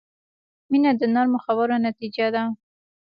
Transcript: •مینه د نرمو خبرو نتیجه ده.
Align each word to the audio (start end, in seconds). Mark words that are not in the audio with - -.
•مینه 0.69 0.91
د 0.99 1.03
نرمو 1.13 1.39
خبرو 1.45 1.75
نتیجه 1.87 2.27
ده. 2.35 2.43